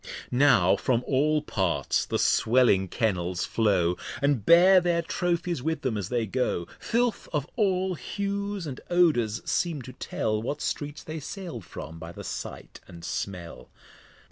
[0.31, 6.09] Now from all Parts the swelling Kennels flow, And bear their Trophies with them as
[6.09, 11.65] they go: Filth of all Hues and Odours seem to tell What Streets they sail'd
[11.65, 13.69] from, by the Sight and Smell.